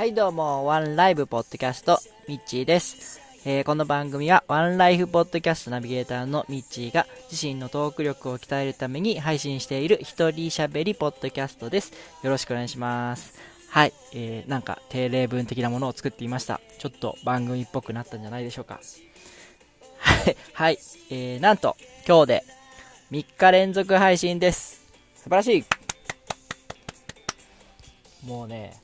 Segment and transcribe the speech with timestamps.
[0.00, 3.20] はいどうも、ワンライブポッドキャスト、ミッチーです。
[3.44, 11.92] えーこの番組はワンライフポッドキャストナビゲーターのミッチーが自身のトーク力を鍛えるために配信している一人喋りポッドキャストです。
[12.22, 13.34] よろしくお願いします。
[13.68, 16.62] はい、えー、なんか定例文的なものを作ってみました。
[16.78, 18.80] ちょっと番組っぽくなったんじゃないでしょうか。
[19.98, 20.78] はい、はい、
[21.10, 21.76] えー、なんと
[22.08, 22.44] 今日で
[23.10, 24.80] 3日連続配信です。
[25.14, 25.64] 素晴らしい
[28.26, 28.80] もうね、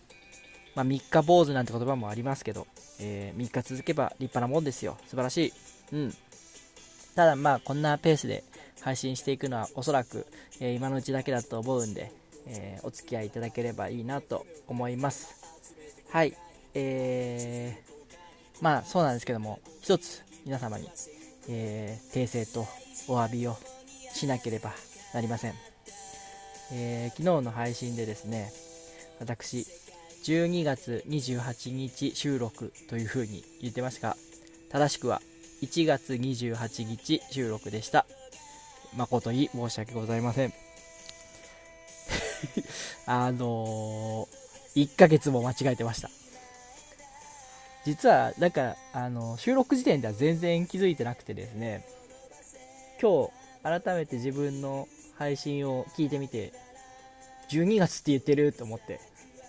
[0.77, 2.66] まあ、3日坊主なんて言葉もありますけど、
[3.01, 4.99] えー3日続けば立派なもんですよ。
[5.09, 5.52] 素晴らしい。
[5.93, 6.15] うん。
[7.15, 8.45] ただまあ、こんなペースで
[8.83, 10.27] 配信していくのはおそらく、
[10.61, 12.12] えー今のうちだけだと思うんで、
[12.47, 15.35] えーお付き合いいただければいいなと思います。
[16.11, 16.35] はい。
[16.75, 20.91] えー、まあそうなんですけども、一つ皆様に、
[21.49, 22.66] えー訂正と
[23.09, 23.57] お詫びを
[24.13, 24.73] しなければ
[25.15, 25.55] なりません。
[26.73, 28.52] えー昨日の配信でですね、
[29.21, 29.66] 私、
[30.27, 34.16] 12月28日収録という風に言ってましたが、
[34.71, 35.23] 正しくは
[35.63, 38.07] 1月28日収録でした。
[38.96, 40.52] 誠に申し訳ございません。
[43.07, 46.10] あのー、1ヶ月も間違えてました。
[47.85, 51.87] 実は、なんか、あの収録時点では全然気づいてなくてですね、
[53.01, 53.30] 今
[53.63, 56.52] 日、改めて自分の配信を聞いてみて、
[57.49, 58.99] 12月って言ってると思って、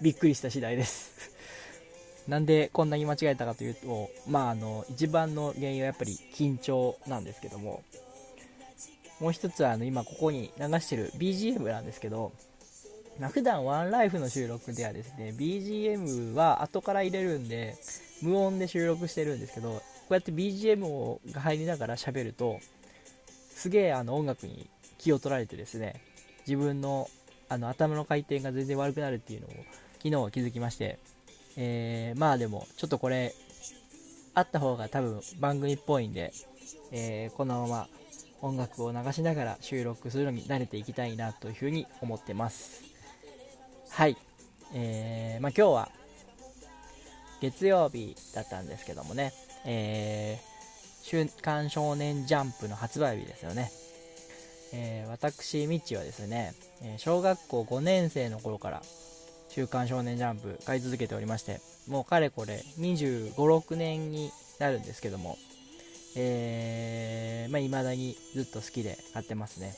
[0.01, 1.31] びっくりした次第です。
[2.27, 7.83] なんでこんなに間違えたかというと、まあ、あの、一番の原因はやっぱり緊張なんですけども、
[9.19, 12.33] もう一つはあの、今ここに流してる BGM なんですけど、
[13.19, 17.75] まあ、普段ワンライフの収録ではですね、BGM は後から入れるんで、
[18.21, 19.81] 無音で収録してるんですけど、こ
[20.11, 22.59] うやって BGM をが入りながら喋ると、
[23.49, 26.01] すげえあの音楽に気を取られてですね、
[26.45, 27.09] 自分の
[27.49, 29.51] あの頭の回転が全然悪くなるっていうのを
[30.03, 30.99] 昨日気づきまして、
[31.57, 33.33] えーまあでもちょっとこれ
[34.33, 36.31] あった方が多分番組っぽいんで、
[36.91, 37.87] えーこのまま
[38.41, 42.83] 音楽を流しながら収録するのに慣れていきたいなというふうに思ってます。
[43.89, 44.17] はい。
[44.73, 45.89] えーまあ今日は
[47.41, 49.33] 月曜日だったんですけどもね、
[49.65, 50.57] えー
[51.03, 53.71] 週刊少年ジャンプの発売日ですよね。
[54.73, 56.53] えー私、ミッチはですね、
[56.97, 58.81] 小学校5年生の頃から、
[59.57, 64.29] 週刊少年ジャンプ買い続けておりまして、もうかれこれ25、6年に
[64.59, 65.35] なるんですけども、
[66.15, 69.73] えー、まあ、未だにずっと好きで買ってますね。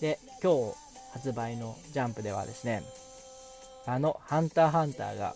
[0.00, 0.76] で、今日
[1.12, 2.82] 発売のジャンプではですね、
[3.84, 5.34] あの、ハンターハンターが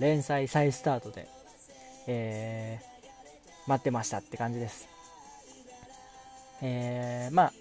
[0.00, 1.28] 連載再スタートで、
[2.06, 4.88] えー、待ってましたって感じです。
[6.62, 7.52] えー、まあ、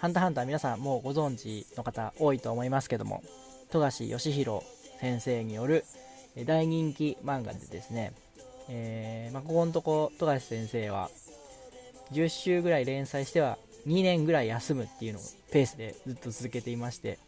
[0.00, 3.22] ハンターハンター皆さんもうご存知の方多いと思いますけども、
[3.70, 4.64] 富樫義弘
[5.00, 5.84] 先生による
[6.46, 8.12] 大人気漫画でですね、
[8.68, 11.10] えーまあ、ここのとこ富樫先生は
[12.12, 17.18] 10週ぐらい連載しては2年ぐらい休むっていうのをペースでずっと続けていまして、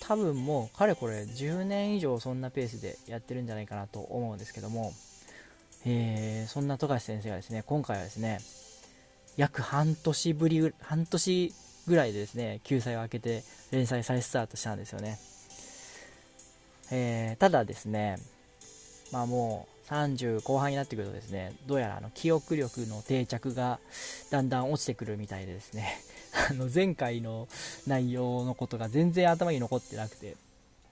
[0.00, 4.92] 多分もうかれこれ10年以上そんなペースでやってるんじゃないかなと思うんですけども、
[5.86, 8.40] えーそんな富樫先生がですね、今回はですね、
[9.36, 11.54] 約半年ぶり、半年
[11.86, 15.18] ぐらいでですね、救済を開けて連載再スタートしたんですよね。
[16.90, 18.18] えーただですね、
[19.12, 23.78] まあもう30後半になってくるとですね、どうやらあの記憶力の定着が
[24.30, 25.98] だんだん落ちてくるみたいでですね、
[26.50, 27.48] あの前回の
[27.86, 30.36] 内容のことが全然頭に残ってなくて、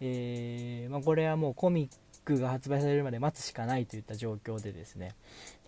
[0.01, 5.15] えーまあ、これはもうコミックが発売されるまで待つしかないといった状況でですね、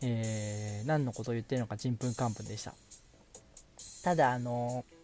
[0.02, 2.74] えー何のことを言ってるのかちんぷんかんぷんでした
[4.02, 5.03] ただあのまあ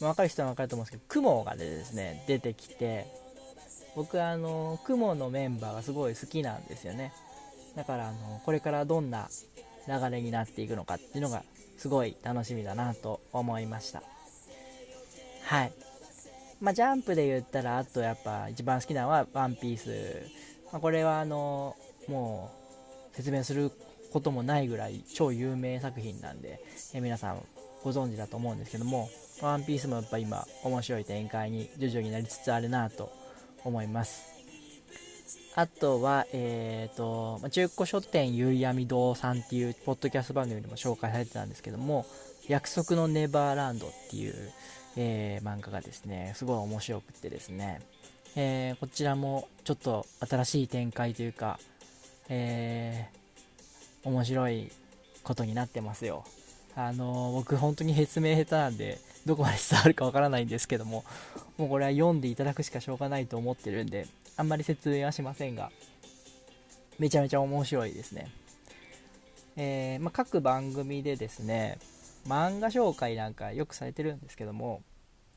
[0.00, 3.06] 分かる人は分かると思うんですけど雲がですね出てきて
[3.96, 7.12] 僕はあの雲のメンバーがすごい好きなんですよね。
[7.74, 9.28] だからあのこれからどんな
[9.88, 11.42] 流れになっていくのかっていうのが
[11.78, 14.02] すごい楽しみだなと思いました。
[15.44, 15.72] はい。
[16.60, 20.28] まあ、ジャンプで言ったらあとやっぱ一番好きなのは「ワンピース、
[20.72, 21.76] まあ、これはあの
[22.08, 22.50] も
[23.12, 23.70] う説明する
[24.12, 26.60] こともないぐらい超有名作品なんで、
[26.94, 27.42] え皆さん
[27.84, 29.08] ご存知だと思うんですけども
[29.40, 33.12] 「ワンピースもやっぱ今面白い展開に徐々になりつつあるなと
[33.64, 34.22] 思います。
[35.54, 42.06] あとは、えーと中古書店ゆいやみ堂さんっていうポッドキャスト番組でも紹介されてたんですけども
[42.46, 44.52] 約束のネバーランドっていう、
[44.96, 47.80] えー漫画がですねすごい面白くてですね、
[48.36, 51.58] えーこちらもちょっと新しい展開というか、
[52.28, 54.70] えー面白い
[55.24, 56.24] ことになってますよ。
[56.80, 61.04] あの僕本当に説明下手なんでどこまで伝わるかわからないんですけども
[61.56, 65.72] もうこれは読んでいただくしかしょうがないと思ってるんであんまり説明はしませんが
[67.00, 68.28] めちゃめちゃ面白いですね。
[69.56, 71.78] えー、まあ、各番組でですね、
[72.26, 74.82] 漫画紹介なんかよくされてるんですけども、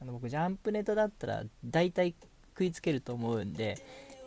[0.02, 2.16] あの僕、ジャンプネタだったら大体
[2.54, 3.78] 食いつけると思うんで、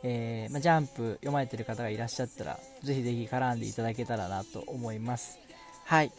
[0.02, 5.38] えー、まあ、ジャンプ読まれてる方がいらっしゃったら、ぜひぜひ絡んでいただけたらなと思います。
[5.84, 6.12] はい。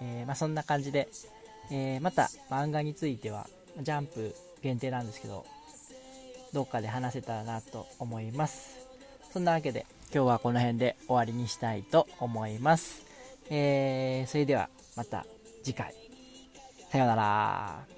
[0.00, 1.08] えー、まあ、そんな感じで、
[1.70, 3.46] えー、また漫画については、
[3.80, 5.44] ジャンプ限定なんですけど、
[6.52, 8.78] どっかで話せたらなと思います。
[9.32, 13.02] そんなわけで、今日はこの辺で終わりにしたいと思います。
[13.50, 15.26] えー、それではまた
[15.62, 15.94] 次回。
[16.90, 17.97] さようなら。